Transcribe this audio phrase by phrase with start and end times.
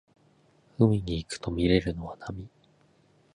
[0.79, 2.49] 海に行くとみれるのは波